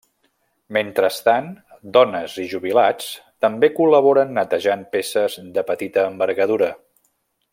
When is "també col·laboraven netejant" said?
3.47-4.85